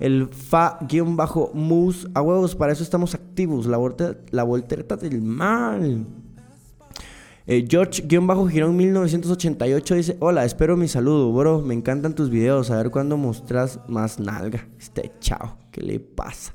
[0.00, 2.08] El Fa-Mus.
[2.12, 3.66] A huevos, para eso estamos activos.
[3.66, 6.04] La, voltereta del mal.
[7.46, 11.62] Eh, George-Girón 1988 dice: Hola, espero mi saludo, bro.
[11.62, 12.72] Me encantan tus videos.
[12.72, 14.66] A ver cuándo mostras más nalga.
[14.80, 16.52] Este chao, ¿qué le pasa?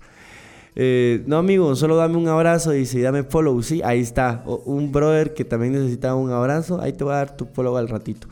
[0.80, 3.64] Eh, no, amigo, solo dame un abrazo y si dame follow.
[3.64, 4.44] Sí, ahí está.
[4.46, 6.80] un brother que también necesita un abrazo.
[6.80, 8.28] Ahí te voy a dar tu follow al ratito.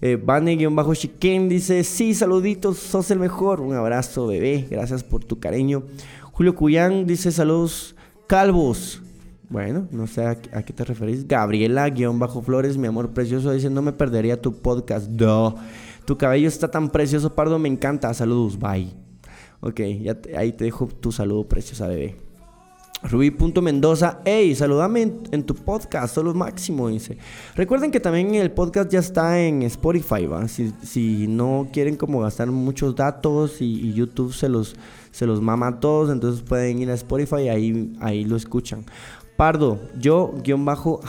[0.00, 3.60] Eh, bajo chiquen dice: Sí, saluditos, sos el mejor.
[3.60, 4.68] Un abrazo, bebé.
[4.70, 5.82] Gracias por tu cariño.
[6.30, 7.96] Julio Cuyán dice: Saludos,
[8.28, 9.02] calvos.
[9.48, 11.26] Bueno, no sé a, qué te referís.
[11.26, 15.10] Gabriela-Flores, mi amor precioso, dice: No me perdería tu podcast.
[15.10, 15.56] No.
[16.04, 18.14] Tu cabello está tan precioso, Pardo, me encanta.
[18.14, 19.01] Saludos, bye.
[19.64, 22.16] Ok, ya ahí te dejo tu saludo, preciosa bebé.
[23.04, 27.16] Rubí.mendoza, hey, saludame en, tu podcast, solo máximo, dice.
[27.54, 30.48] Recuerden que también el podcast ya está en Spotify, ¿va?
[30.48, 34.74] Si, no quieren como gastar muchos datos y, YouTube se los,
[35.12, 38.84] se los mama a todos, entonces pueden ir a Spotify y ahí, ahí lo escuchan.
[39.36, 41.00] Pardo, yo, guion bajo,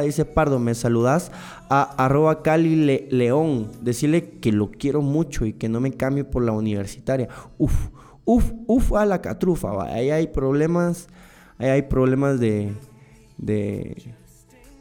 [0.00, 1.30] dice Pardo, me saludas
[1.70, 3.70] a arroba Cali León.
[3.80, 7.28] Decirle que lo quiero mucho y que no me cambie por la universitaria.
[7.58, 7.88] Uf,
[8.24, 9.84] uf, uf a la catrufa.
[9.84, 11.08] Ahí hay problemas,
[11.58, 12.74] ahí hay problemas de,
[13.38, 14.14] de,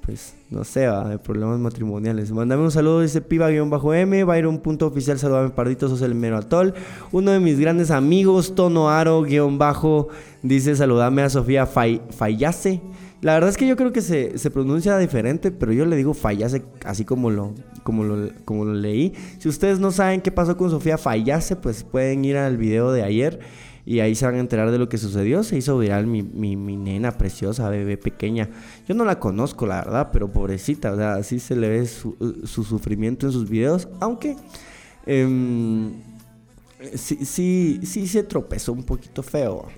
[0.08, 1.10] pues, no sé, ¿va?
[1.10, 2.32] de problemas matrimoniales.
[2.32, 6.74] Mándame un saludo, dice piba-m, Byron.oficial, saludame pardito, sos el mero atol.
[7.12, 10.08] Uno de mis grandes amigos, Tono Aro-bajo,
[10.44, 12.82] dice saludame a Sofía Fallase.
[13.20, 16.14] La verdad es que yo creo que se, se, pronuncia diferente, pero yo le digo
[16.14, 19.14] Fallase así como lo, como, lo, como lo leí.
[19.40, 23.04] Si ustedes no saben qué pasó con Sofía Fallase, pues pueden ir al video de
[23.04, 23.42] ayer
[23.88, 25.44] y ahí se van a enterar de lo que sucedió.
[25.44, 28.50] Se hizo viral mi, mi, nena preciosa, bebé pequeña.
[28.86, 32.44] Yo no la conozco, la verdad, pero pobrecita, o sea, así se le ve su,
[32.44, 34.36] su sufrimiento en sus videos, aunque
[35.06, 35.90] eh,
[36.96, 39.70] sí, sí, sí se tropezó un poquito feo.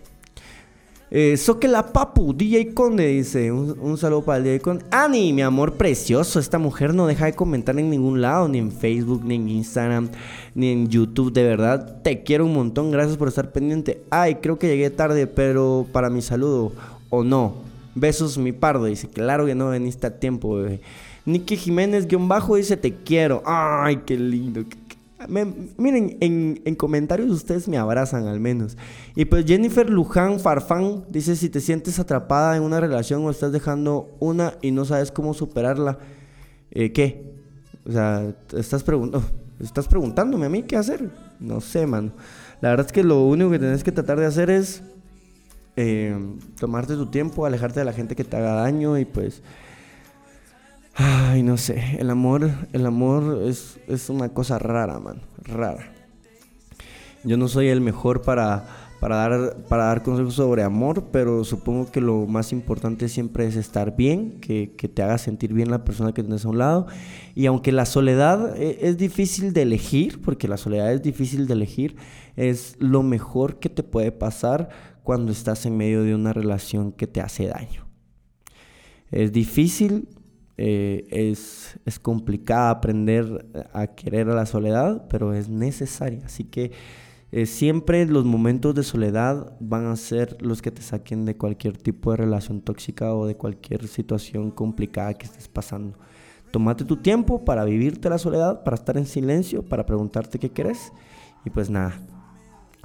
[1.11, 4.85] Eh, la Papu, DJ Conde dice, un, saludo para el DJ Conde.
[4.91, 8.71] Ani, mi amor precioso, esta mujer no deja de comentar en ningún lado, ni en
[8.71, 10.09] Facebook, ni en Instagram,
[10.53, 14.03] ni en YouTube, de verdad, te quiero un montón, gracias por estar pendiente.
[14.11, 16.73] Ay, creo que llegué tarde, pero para mi saludo,
[17.09, 17.55] o no.
[17.95, 20.81] Besos, mi pardo, dice, claro que no veniste a tiempo, bebé.
[21.25, 23.41] Nicky Jiménez, guion bajo, dice, te quiero.
[23.45, 24.63] Ay, qué lindo,
[25.27, 28.77] miren, en, comentarios ustedes me abrazan al menos.
[29.15, 33.51] Y pues Jennifer Luján Farfán dice, si te sientes atrapada en una relación o estás
[33.51, 35.99] dejando una y no sabes cómo superarla,
[36.71, 37.33] eh, ¿qué?
[37.85, 39.27] O sea, estás, preguntando
[39.59, 41.09] estás preguntándome a mí qué hacer.
[41.39, 42.11] No sé, mano.
[42.61, 44.83] La verdad es que lo único que tienes que tratar de hacer es
[45.75, 46.17] eh,
[46.59, 49.41] tomarte tu tiempo, alejarte de la gente que te haga daño y pues
[51.01, 55.93] Ay, no sé, el amor, el amor es, es una cosa rara, man, rara.
[57.23, 58.65] Yo no soy el mejor para,
[58.99, 63.55] para, dar, para dar consejos sobre amor, pero supongo que lo más importante siempre es
[63.55, 66.87] estar bien, que, que te haga sentir bien la persona que tienes a un lado.
[67.33, 71.53] Y aunque la soledad es, es difícil de elegir, porque la soledad es difícil de
[71.53, 71.95] elegir,
[72.35, 74.67] es lo mejor que te puede pasar
[75.03, 77.87] cuando estás en medio de una relación que te hace daño.
[79.11, 80.09] Es difícil,
[80.61, 86.19] eh, es, es complicada aprender a querer a la soledad, pero es necesaria.
[86.25, 86.73] Así que
[87.31, 91.77] eh, siempre los momentos de soledad van a ser los que te saquen de cualquier
[91.77, 95.97] tipo de relación tóxica o de cualquier situación complicada que estés pasando.
[96.51, 100.91] Tómate tu tiempo para vivirte la soledad, para estar en silencio, para preguntarte qué quieres.
[101.45, 102.01] Y pues nada,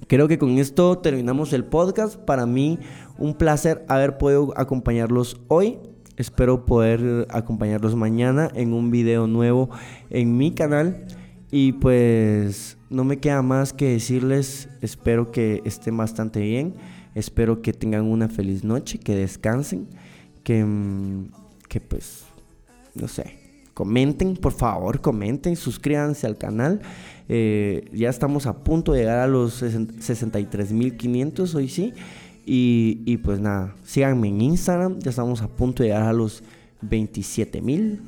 [0.06, 2.16] Creo que con esto terminamos el podcast.
[2.16, 2.78] Para mí,
[3.16, 5.78] un placer haber podido acompañarlos hoy.
[6.16, 9.70] Espero poder acompañarlos mañana en un video nuevo
[10.10, 11.06] en mi canal.
[11.50, 16.74] Y pues no me queda más que decirles, espero que estén bastante bien,
[17.14, 19.88] espero que tengan una feliz noche, que descansen,
[20.42, 21.28] que, mm,
[21.68, 22.24] que pues,
[22.94, 23.38] no sé,
[23.72, 26.80] comenten, por favor, comenten, suscríbanse al canal.
[27.28, 31.92] Eh, ya estamos a punto de llegar a los 63.500 hoy sí.
[32.46, 36.42] Y, y, pues nada, síganme en Instagram, ya estamos a punto de llegar a los
[36.82, 38.00] 27.000.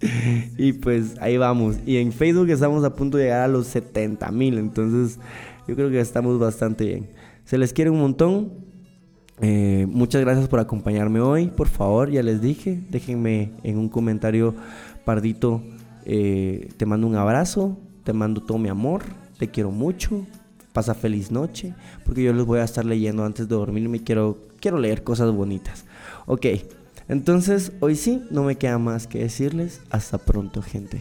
[0.58, 1.76] y pues ahí vamos.
[1.86, 4.58] Y en Facebook estamos a punto de llegar a los 70.000.
[4.58, 5.18] Entonces
[5.66, 7.10] yo creo que estamos bastante bien.
[7.44, 8.52] Se les quiere un montón.
[9.40, 11.48] Eh, muchas gracias por acompañarme hoy.
[11.48, 14.54] Por favor, ya les dije, déjenme en un comentario
[15.04, 15.62] pardito.
[16.04, 19.02] Eh, te mando un abrazo, te mando todo mi amor,
[19.38, 20.26] te quiero mucho.
[20.76, 21.72] Pasa feliz noche,
[22.04, 24.00] porque yo les voy a estar leyendo antes de dormirme.
[24.00, 25.86] Quiero, quiero leer cosas bonitas.
[26.26, 26.44] Ok,
[27.08, 31.00] entonces hoy sí, no me queda más que decirles hasta pronto, gente.